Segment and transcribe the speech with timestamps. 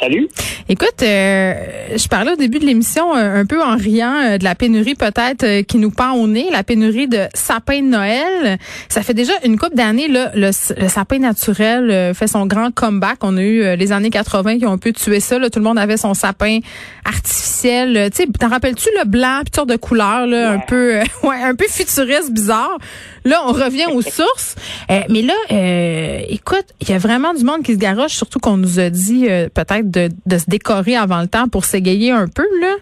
[0.00, 0.28] Salut.
[0.68, 1.54] Écoute, euh,
[1.96, 4.96] je parlais au début de l'émission euh, un peu en riant euh, de la pénurie
[4.96, 8.58] peut-être qui nous pend au nez, la pénurie de sapins de Noël.
[8.88, 13.18] Ça fait déjà une couple d'années là, le, le sapin naturel fait son grand comeback.
[13.22, 15.38] On a eu les années 80 qui ont un peu tué ça.
[15.38, 15.48] Là.
[15.48, 16.58] Tout le monde avait son sapin
[17.04, 18.10] artificiel.
[18.14, 21.66] Tu t'en rappelles-tu le blanc, puis sorte de couleur là, un peu, ouais, un peu
[21.68, 22.78] futuriste, bizarre.
[23.24, 24.56] Là, on revient aux sources.
[24.90, 28.38] Euh, mais là, euh, écoute, il y a vraiment du monde qui se garoche, surtout
[28.38, 32.10] qu'on nous a dit euh, peut-être de, de se décorer avant le temps pour s'égayer
[32.10, 32.46] un peu.
[32.60, 32.74] là.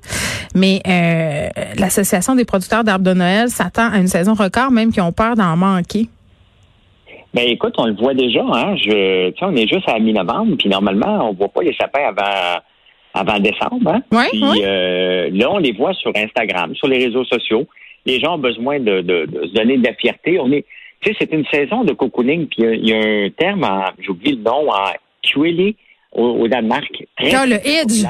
[0.54, 5.00] Mais euh, l'Association des producteurs d'arbres de Noël s'attend à une saison record, même qui
[5.00, 6.08] ont peur d'en manquer.
[7.34, 8.76] Ben écoute, on le voit déjà, hein.
[8.76, 12.60] Je, on est juste à mi-novembre, puis normalement, on voit pas les sapins avant
[13.14, 13.90] avant décembre.
[13.92, 14.02] Hein?
[14.10, 14.62] Ouais, puis ouais.
[14.64, 17.66] euh, là, on les voit sur Instagram, sur les réseaux sociaux.
[18.06, 20.38] Les gens ont besoin de, de, de se donner de la fierté.
[20.40, 20.64] On est,
[21.02, 23.66] tu sais, c'est une saison de cocooning, puis il y y, a un terme,
[23.98, 25.76] j'oublie le nom, en Kueli
[26.12, 27.04] au, au Danemark.
[27.16, 28.04] Très, Ah, le Edge.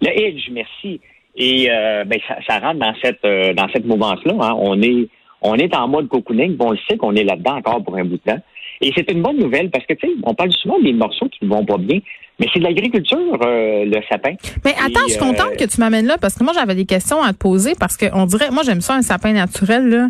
[0.00, 1.00] Le Edge, merci.
[1.36, 4.34] Et euh, ben, ça, ça rentre dans cette euh, dans cette mouvance-là.
[4.40, 4.54] Hein.
[4.58, 5.08] On est
[5.42, 6.56] on est en mode cocooning.
[6.56, 8.40] Bon, on le sait qu'on est là-dedans encore pour un bout de temps.
[8.80, 11.44] Et c'est une bonne nouvelle parce que tu sais, on parle souvent des morceaux qui
[11.44, 12.00] ne vont pas bien,
[12.38, 14.34] mais c'est de l'agriculture euh, le sapin.
[14.64, 16.84] Mais attends, je suis euh, contente que tu m'amènes là parce que moi j'avais des
[16.84, 20.08] questions à te poser parce que on dirait, moi j'aime ça un sapin naturel là.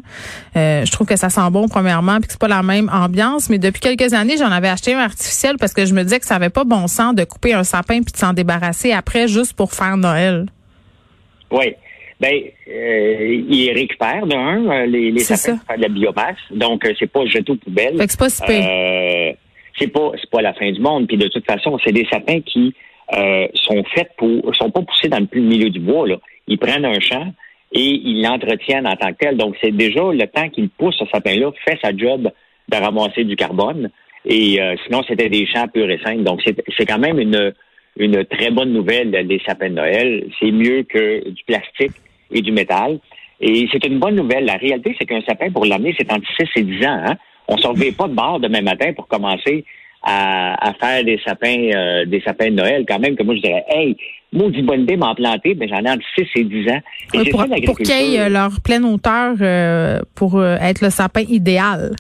[0.56, 3.51] Euh, je trouve que ça sent bon premièrement puis que c'est pas la même ambiance.
[3.51, 6.27] Mais depuis quelques années j'en avais acheté un artificiel parce que je me disais que
[6.27, 9.53] ça avait pas bon sens de couper un sapin puis de s'en débarrasser après juste
[9.53, 10.47] pour faire Noël.
[11.50, 11.75] Oui.
[12.25, 16.87] Ben, euh, ils récupèrent d'un euh, les, les sapins pour faire de la biomasse, donc
[16.87, 17.97] euh, c'est pas jeté aux poubelles.
[17.99, 18.43] C'est pas si.
[18.49, 19.33] Euh,
[19.79, 21.07] c'est pas c'est pas la fin du monde.
[21.07, 22.73] Puis de toute façon, c'est des sapins qui
[23.12, 26.09] euh, sont faits pour sont pas poussés dans le milieu du bois.
[26.09, 26.17] Là.
[26.49, 27.31] Ils prennent un champ
[27.73, 29.37] et ils l'entretiennent en tant que tel.
[29.37, 32.31] Donc c'est déjà le temps qu'ils poussent ce sapin-là fait sa job
[32.71, 33.91] de ramasser du carbone.
[34.25, 36.23] Et euh, sinon, c'était des champs purs et simples.
[36.23, 37.53] Donc c'est c'est quand même une
[37.99, 40.27] une très bonne nouvelle des sapins de Noël.
[40.41, 41.93] C'est mieux que du plastique
[42.31, 42.99] et du métal.
[43.41, 44.45] Et c'est une bonne nouvelle.
[44.45, 47.01] La réalité, c'est qu'un sapin, pour l'amener, c'est entre 6 et 10 ans.
[47.07, 47.15] Hein?
[47.49, 49.65] On ne se réveille pas de bord demain matin pour commencer
[50.03, 52.85] à, à faire des sapins euh, des sapins de Noël.
[52.87, 53.97] Quand même, que moi, je dirais, hey,
[54.33, 56.81] maudit bonne idée m'en planter, ben, j'en ai entre 6 et 10 ans.
[57.15, 60.91] Et c'est pour pour qu'ils aient euh, leur pleine hauteur euh, pour euh, être le
[60.91, 61.93] sapin idéal.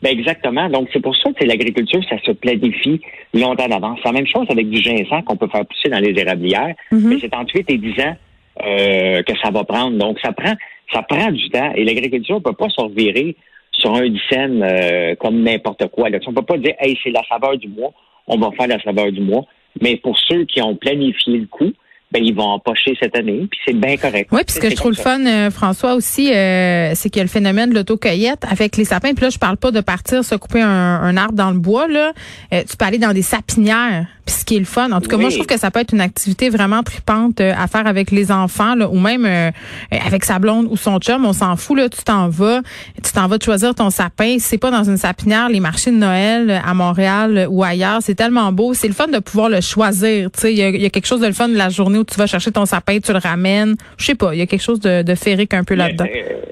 [0.00, 0.68] Ben exactement.
[0.68, 3.00] Donc, c'est pour ça que l'agriculture, ça se planifie
[3.34, 3.98] longtemps d'avance.
[4.02, 7.08] C'est la même chose avec du ginseng qu'on peut faire pousser dans les érablières, Mhm.
[7.08, 8.16] mais c'est entre 8 et 10 ans
[8.64, 9.96] euh, que ça va prendre.
[9.96, 10.54] Donc, ça prend
[10.92, 13.36] ça prend du temps et l'agriculture ne peut pas se revirer
[13.72, 16.08] sur un dixaine euh, comme n'importe quoi.
[16.08, 16.18] Là.
[16.26, 17.92] On ne peut pas dire, hey, c'est la saveur du mois,
[18.26, 19.44] on va faire la saveur du mois.
[19.80, 21.72] Mais pour ceux qui ont planifié le coup,
[22.10, 24.30] ben, ils vont empocher cette année, puis c'est bien correct.
[24.32, 27.20] Oui, puis ce que je trouve le fun, euh, François, aussi, euh, c'est qu'il y
[27.20, 29.12] a le phénomène de l'autocueillette avec les sapins.
[29.12, 31.86] Puis là, je parle pas de partir se couper un, un arbre dans le bois.
[31.86, 32.12] Là.
[32.54, 34.06] Euh, tu peux aller dans des sapinières.
[34.24, 35.80] Puis ce qui est le fun, en tout cas, moi, je trouve que ça peut
[35.80, 39.50] être une activité vraiment tripante euh, à faire avec les enfants, là, ou même euh,
[39.90, 41.24] avec sa blonde ou son chum.
[41.24, 42.60] On s'en fout, là, tu t'en vas.
[43.02, 44.36] Tu t'en vas te choisir ton sapin.
[44.38, 48.52] C'est pas dans une sapinière, les marchés de Noël à Montréal ou ailleurs, c'est tellement
[48.52, 48.74] beau.
[48.74, 50.30] C'est le fun de pouvoir le choisir.
[50.30, 52.04] Tu sais, il y y a quelque chose de le fun de la journée où
[52.04, 53.74] tu vas chercher ton sapin, tu le ramènes.
[53.98, 56.06] Je sais pas, il y a quelque chose de, de féerique un peu là-dedans.
[56.06, 56.42] Euh,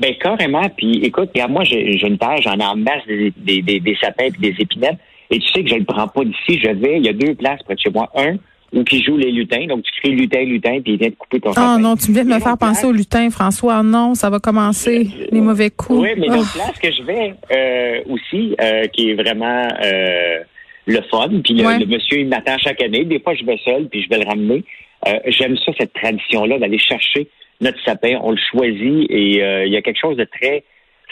[0.00, 0.68] ben carrément.
[0.76, 3.96] Puis écoute, regarde, moi j'ai une terre, j'en ai en masse des, des, des, des
[4.00, 4.98] sapins et des épinettes.
[5.30, 6.60] Et tu sais que je ne le prends pas d'ici.
[6.62, 8.10] Je vais, il y a deux places près de chez moi.
[8.16, 8.36] Un
[8.72, 9.66] où qui joue les lutins.
[9.66, 11.78] Donc tu cries lutin, lutin, puis il vient de couper ton Oh sapin.
[11.78, 13.82] non, tu viens de me faire penser au place- lutin, François.
[13.82, 16.00] Non, ça va commencer, les mauvais coups.
[16.00, 16.34] Oui, mais Oh.
[16.34, 20.38] l'autre place que je vais euh, aussi, euh, qui est vraiment euh,
[20.86, 21.28] le fun.
[21.42, 21.78] Puis le, Ouais.
[21.78, 23.04] le monsieur, il m'attend chaque année.
[23.06, 24.62] Des fois, je vais seul, puis je vais le ramener.
[25.06, 27.28] Euh, J'aime ça, cette tradition-là, d'aller chercher
[27.60, 28.18] notre sapin.
[28.22, 30.64] On le choisit et euh, il y a quelque chose de très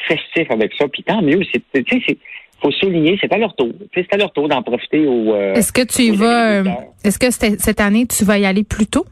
[0.08, 0.86] festif avec ça.
[0.88, 1.40] Puis tant mieux.
[1.52, 2.18] C'est, tu sais, c'est
[2.60, 3.70] faut souligner, c'est à leur tour.
[3.94, 5.34] C'est à leur tour d'en profiter au.
[5.34, 6.64] euh, Est-ce que tu y vas, euh,
[7.04, 9.04] est-ce que cette année, tu vas y aller plus tôt?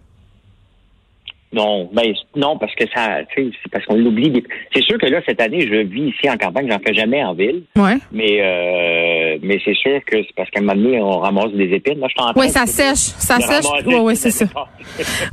[1.54, 4.30] Non, ben non, parce que ça, c'est parce qu'on l'oublie.
[4.30, 7.22] des- C'est sûr que là, cette année, je vis ici en campagne, j'en fais jamais
[7.22, 7.62] en ville.
[7.76, 7.96] Ouais.
[8.12, 11.72] Mais euh, mais c'est sûr que c'est parce qu'à un moment donné, on ramasse des
[11.72, 12.00] épines.
[12.00, 12.96] Là, je Oui, ça sèche.
[13.18, 13.64] Ça sèche.
[13.86, 14.46] Oui, oui, c'est ça.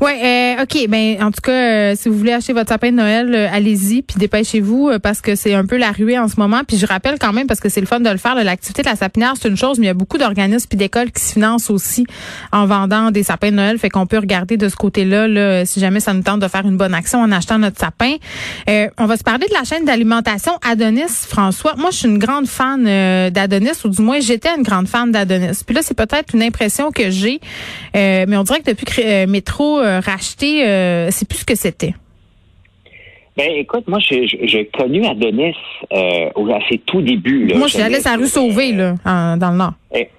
[0.01, 0.87] Oui, euh, OK.
[0.89, 4.01] Ben, en tout cas, euh, si vous voulez acheter votre sapin de Noël, euh, allez-y,
[4.01, 6.61] puis dépêchez-vous parce que c'est un peu la ruée en ce moment.
[6.67, 8.87] Puis je rappelle quand même, parce que c'est le fun de le faire, l'activité de
[8.87, 11.33] la sapinière, c'est une chose, mais il y a beaucoup d'organismes puis d'écoles qui se
[11.33, 12.05] financent aussi
[12.51, 13.77] en vendant des sapins de Noël.
[13.77, 16.65] Fait qu'on peut regarder de ce côté-là, là, si jamais ça nous tente de faire
[16.65, 18.15] une bonne action en achetant notre sapin.
[18.69, 21.75] Euh, on va se parler de la chaîne d'alimentation Adonis, François.
[21.77, 25.11] Moi, je suis une grande fan euh, d'Adonis, ou du moins, j'étais une grande fan
[25.11, 25.61] d'Adonis.
[25.65, 27.39] Puis là, c'est peut-être une impression que j'ai,
[27.95, 30.63] euh, mais on dirait que depuis que Métro racheté,
[31.11, 31.93] c'est plus ce que c'était.
[33.37, 35.55] Ben, écoute, moi, j'ai connu Adonis
[35.91, 37.47] à ses tout débuts.
[37.47, 37.57] Là.
[37.57, 39.73] Moi, je suis allée sur la rue Sauvé, là, en- dans le Nord.
[39.95, 40.09] Eh,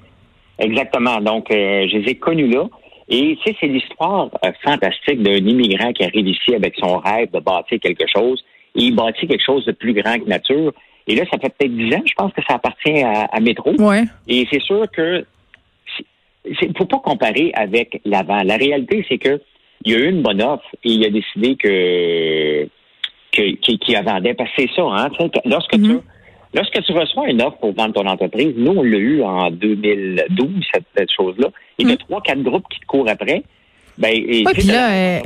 [0.59, 1.21] Exactement.
[1.21, 2.65] Donc, je les ai connus là.
[3.15, 7.31] Et tu sais, c'est l'histoire euh, fantastique d'un immigrant qui arrive ici avec son rêve
[7.31, 8.43] de bâtir quelque chose.
[8.75, 10.73] Et il bâtit quelque chose de plus grand que nature.
[11.07, 13.75] Et là, ça fait peut-être dix ans, je pense que ça appartient à, à Métro.
[13.79, 14.05] Ouais.
[14.29, 15.27] Et c'est sûr que
[16.45, 18.43] il ne faut pas comparer avec l'avant.
[18.43, 19.41] La réalité, c'est que
[19.85, 22.67] il y a eu une bonne offre et il a décidé que
[23.31, 24.35] qu'il qu'il la vendait.
[24.35, 25.09] Parce que c'est ça, hein.
[25.45, 26.01] Lorsque Mhm.
[26.01, 26.07] tu
[26.55, 30.49] lorsque tu reçois une offre pour vendre ton entreprise, nous, on l'a eu en 2012,
[30.73, 31.97] cette, cette chose-là, et de Mhm.
[31.99, 33.43] trois, quatre groupes qui te courent après.
[33.99, 35.21] Ben, et, puis là, euh,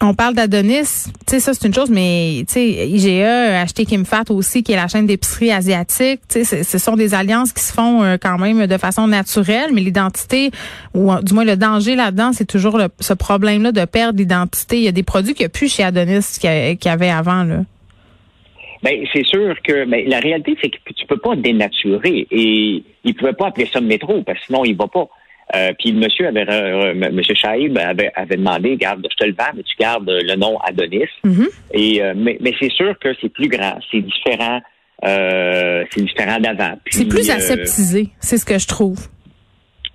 [0.00, 3.84] on parle d'Adonis, tu sais, ça, c'est une chose, mais, tu sais, IGA a acheté
[3.84, 6.20] Kim Fat aussi, qui est la chaîne d'épicerie asiatique.
[6.26, 9.72] Tu sais, ce- sont des alliances qui se font euh, quand même de façon naturelle,
[9.74, 10.50] mais l'identité,
[10.94, 14.78] ou euh, du moins le danger là-dedans, c'est toujours le- ce problème-là de perdre l'identité.
[14.78, 16.92] Il y a des produits qu'il n'y a plus chez Adonis y a- qu'il y
[16.92, 17.56] avait avant, là.
[18.82, 22.26] Ben, c'est sûr que ben, la réalité, c'est que tu peux pas dénaturer.
[22.30, 25.08] Et il pouvait pas appeler ça métro, parce que sinon, il va pas.
[25.56, 29.34] Euh, puis le monsieur avait, euh, euh, monsieur avait, avait demandé, garde, je te le
[29.34, 31.08] vends, mais tu gardes le nom Adonis.
[31.24, 31.48] Mhm.
[31.72, 34.60] Et euh, mais, mais c'est sûr que c'est plus grand, c'est différent,
[35.02, 36.78] c'est différent d'avant.
[36.90, 39.08] C'est plus aseptisé, c'est ce que je trouve.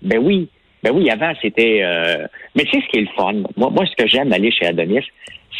[0.01, 0.49] ben oui.
[0.81, 1.81] Ben oui, avant, c'était...
[2.55, 3.33] Mais tu sais ce qui est le fun?
[3.55, 5.05] Moi, moi ce que j'aime d'aller chez Adonis,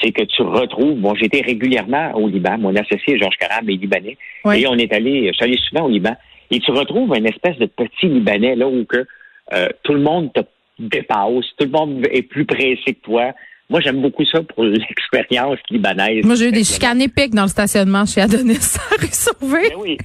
[0.02, 0.96] c'est que tu retrouves...
[1.00, 2.58] Bon, j'étais régulièrement au Liban.
[2.58, 4.18] Mon associé, Georges Caram, est libanais.
[4.46, 4.62] Ouais.
[4.62, 5.28] Et on est allé...
[5.28, 6.16] Je suis allé souvent au Liban.
[6.52, 9.06] Et tu retrouves une espèce de petit Libanais, là, où que
[9.54, 10.42] euh, tout le monde te
[10.80, 13.32] dépasse, tout le monde est plus pressé que toi.
[13.70, 16.26] Moi, j'aime beaucoup ça pour l'expérience libanaise.
[16.26, 19.70] Moi, j'ai eu des chicanes épiques dans le stationnement chez Adonis, à rue Sauvé.
[19.70, 19.98] Ben oui.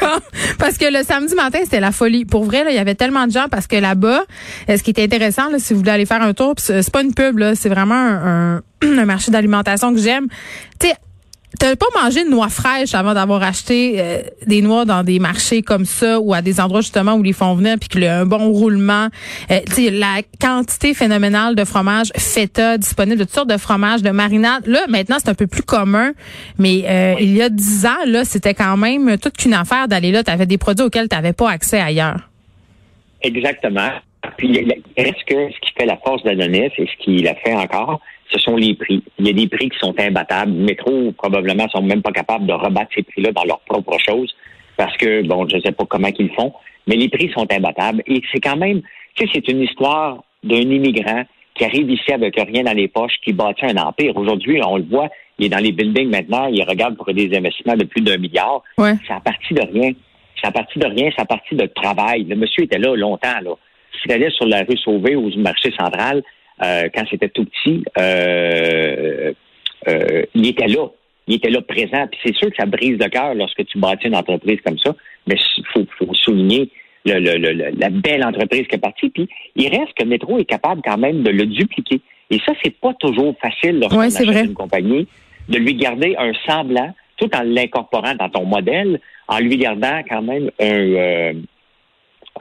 [0.58, 2.24] parce que le samedi matin, c'était la folie.
[2.24, 4.24] Pour vrai, là, il y avait tellement de gens parce que là-bas,
[4.68, 7.02] euh, ce qui était intéressant, là, si vous voulez aller faire un tour, c'est pas
[7.02, 8.62] une pub, là, c'est vraiment un, un-
[8.98, 10.28] un marché d'alimentation que j'aime.
[10.78, 10.88] Tu
[11.58, 15.62] T'as pas mangé de noix fraîches avant d'avoir acheté euh, des noix dans des marchés
[15.62, 18.06] comme ça ou à des endroits justement où ils les font venir puis qu'il y
[18.06, 19.08] a un bon roulement.
[19.50, 24.02] Euh, tu sais, la quantité phénoménale de fromage feta disponible, de toutes sortes de fromages,
[24.02, 24.66] de marinades.
[24.66, 26.12] Là, maintenant, c'est un peu plus commun,
[26.58, 30.10] mais euh, il y a dix ans, là, c'était quand même toute qu'une affaire d'aller
[30.10, 30.24] là.
[30.24, 32.28] Tu avais des produits auxquels tu n'avais pas accès ailleurs.
[33.22, 33.90] Exactement.
[34.38, 34.66] Puis
[34.96, 38.38] reste que ce qui fait la force d'Adonis et ce qui la fait encore, ce
[38.38, 39.02] sont les prix.
[39.18, 40.52] Il y a des prix qui sont imbattables.
[40.52, 44.34] Métro, probablement, sont même pas capables de rebattre ces prix-là dans leurs propres choses
[44.76, 46.52] parce que, bon, je ne sais pas comment ils font,
[46.86, 48.02] mais les prix sont imbattables.
[48.06, 48.82] Et c'est quand même,
[49.14, 51.24] tu sais, c'est une histoire d'un immigrant
[51.54, 54.16] qui arrive ici avec rien dans les poches, qui bâtit un empire.
[54.16, 57.76] Aujourd'hui, on le voit, il est dans les buildings maintenant, il regarde pour des investissements
[57.76, 58.62] de plus d'un milliard.
[58.76, 58.94] Ouais.
[59.06, 59.92] C'est à partir de rien.
[60.40, 62.24] C'est à partir de rien, c'est à partir de travail.
[62.24, 63.52] Le monsieur était là longtemps, là.
[64.02, 66.22] S'il allait sur la rue Sauvé ou du marché central,
[66.62, 69.32] euh, quand c'était tout petit, euh,
[69.88, 70.86] euh, il était là.
[71.26, 72.06] Il était là présent.
[72.10, 74.94] Puis c'est sûr que ça brise le cœur lorsque tu bâtis une entreprise comme ça.
[75.26, 76.70] Mais il faut, faut souligner
[77.06, 79.08] le, le- le- la belle entreprise qui est partie.
[79.10, 82.00] Puis il reste que Métro est capable quand même de le dupliquer.
[82.30, 85.06] Et ça, c'est pas toujours facile lorsqu'on Ouais, achète une compagnie,
[85.48, 90.22] de lui garder un semblant, tout en l'incorporant dans ton modèle, en lui gardant quand
[90.22, 91.32] même un, euh,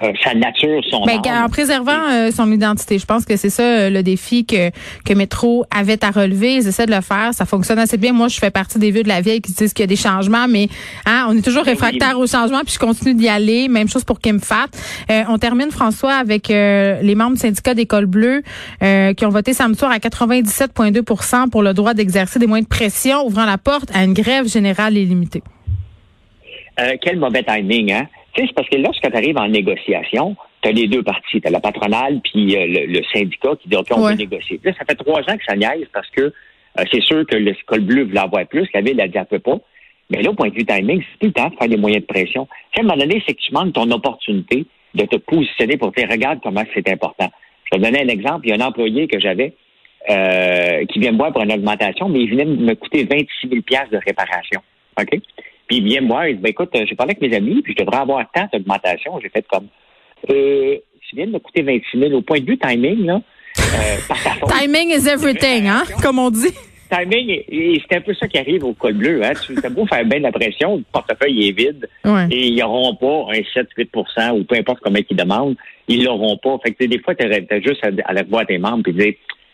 [0.01, 3.63] euh, sa nature, son Ben, en préservant euh, son identité, je pense que c'est ça
[3.63, 4.71] euh, le défi que
[5.05, 6.55] que Métro avait à relever.
[6.55, 8.12] Ils essaient de le faire, ça fonctionne assez bien.
[8.12, 9.95] Moi, je fais partie des vieux de la vieille qui disent qu'il y a des
[9.95, 10.67] changements, mais
[11.05, 13.67] hein, on est toujours réfractaire aux changements, puis je continue d'y aller.
[13.67, 14.67] Même chose pour Kim Fat.
[15.12, 18.41] Euh, on termine François avec euh, les membres du syndicat d'école bleue
[18.81, 22.75] euh, qui ont voté samedi soir à 97,2% pour le droit d'exercer des moyens de
[22.75, 25.43] pression, ouvrant la porte à une grève générale illimitée.
[26.79, 28.07] Euh, quel mauvais timing, hein?
[28.33, 31.39] Tu sais, c'est parce que lorsque tu arrives en négociation, tu as les deux parties.
[31.41, 34.11] Tu as la patronale puis euh, le, le syndicat qui dit OK, on Ouais.
[34.13, 34.59] veut négocier.
[34.63, 37.81] Là, ça fait trois ans que ça niaise parce que euh, c'est sûr que l'école
[37.81, 38.67] bleue voulait avoir plus.
[38.73, 39.57] La ville a dit elle peut pas.
[40.09, 42.01] Mais là, au point de vue timing, c'est tout le temps de faire des moyens
[42.01, 42.45] de pression.
[42.45, 45.77] Tu sais, à un moment donné, c'est que tu manques ton opportunité de te positionner
[45.77, 47.31] pour dire regarde comment c'est important.
[47.71, 48.47] Je vais te donner un exemple.
[48.47, 49.53] Il y a un employé que j'avais
[50.09, 53.61] euh, qui vient me voir pour une augmentation, mais il venait me coûter 26 000
[53.91, 54.61] de réparation.
[54.99, 55.19] OK?
[55.67, 57.74] Puis il vient me voir, il dit, ben, écoute, j'ai parlé avec mes amis, puis
[57.77, 59.20] je devrais avoir tant d'augmentation.
[59.22, 59.67] J'ai fait comme,
[60.29, 60.75] euh,
[61.10, 63.22] tu viens de me coûter 26 000 au point de vue timing, là.
[63.60, 64.50] Euh, par ta faute.
[64.50, 66.53] Timing is everything, hein, comme on dit.
[66.91, 69.24] Timing, et, et c'est un peu ça qui arrive au col bleu.
[69.24, 69.32] Hein.
[69.46, 72.27] Tu as beau faire bien la pression, le portefeuille est vide Ouais.
[72.29, 75.55] et ils n'auront pas un 7-8 ou peu importe combien ils demandent,
[75.88, 76.58] ils l'auront pas.
[76.63, 79.13] Fait que des fois, tu as juste à, à aller voir tes membres et dire,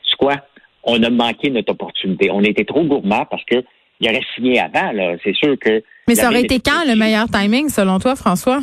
[0.09, 0.35] c'est quoi,
[0.83, 2.29] on a manqué notre opportunité.
[2.31, 3.63] On était trop gourmand parce que
[4.01, 4.91] il aurait signé avant.
[4.93, 5.15] là.
[5.23, 5.83] C'est sûr que...
[6.09, 8.61] Mais ça aurait été quand le meilleur timing, selon toi, François?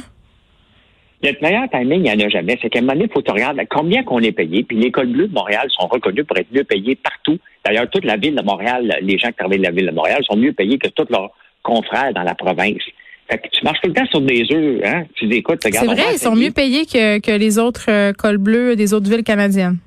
[1.23, 2.59] Le meilleur timing, il n'y en a jamais.
[2.61, 4.65] C'est qu'à un moment donné, il faut que tu regardes combien qu'on est payé.
[4.65, 7.39] Puis l'école bleue de Montréal sont reconnus pour être mieux payés partout.
[7.65, 10.21] D'ailleurs, toute la ville de Montréal, les gens qui travaillent de la ville de Montréal
[10.29, 11.31] sont mieux payés que tous leurs
[11.63, 12.83] confrères dans la province.
[13.31, 15.05] Fait que tu marches tout le temps sur des œufs, hein?
[15.15, 15.89] Tu dis, écoute, C'est regarde.
[15.89, 19.09] on vrai, ils sont mieux payés que, que les autres euh, cols bleus des autres
[19.11, 19.79] villes canadiennes.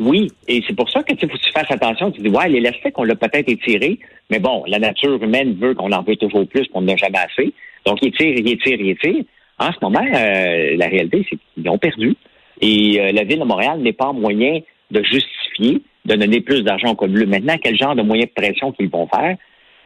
[0.00, 2.10] Oui, et c'est pour ça que tu faut que tu fasses attention.
[2.10, 3.98] Tu dis, ouais, l'élastique, on l'a peut-être étiré,
[4.30, 7.52] mais bon, la nature humaine veut qu'on en veut toujours plus, qu'on n'a jamais assez.
[7.84, 9.24] Donc, il tire, il tire, il tire.
[9.58, 12.16] En ce moment, euh, la réalité, c'est qu'ils ont perdu.
[12.62, 16.62] Et euh, la Ville de Montréal n'est pas en moyen de justifier de donner plus
[16.62, 17.26] d'argent au Code bleu.
[17.26, 19.36] Maintenant, quel genre de moyens de pression qu'ils vont faire?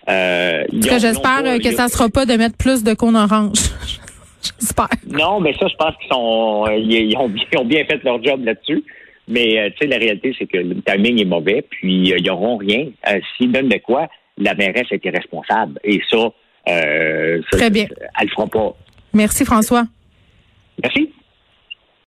[0.08, 3.58] Euh, Parce que j'espère que ça sera pas de mettre plus de cônes orange.
[4.60, 4.88] j'espère.
[5.08, 7.84] Non, mais ça, je pense qu'ils sont, euh, ils, ils ont, bien- ils ont bien
[7.84, 8.84] fait leur job là-dessus.
[9.28, 12.26] Mais euh, tu sais, la réalité, c'est que le timing est mauvais, puis euh, ils
[12.26, 12.88] n'auront rien.
[13.08, 15.78] Euh, S'ils donnent de quoi, la mairesse est irresponsable.
[15.84, 16.30] Et ça,
[16.68, 17.86] euh, ça, Très bien.
[18.20, 18.76] elle le fera pas.
[19.12, 19.84] Merci, François.
[20.82, 21.10] Merci.